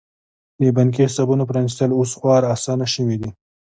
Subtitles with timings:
[0.61, 3.29] د بانکي حسابونو پرانیستل اوس خورا اسانه شوي دي.